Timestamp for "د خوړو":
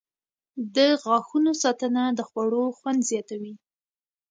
2.17-2.63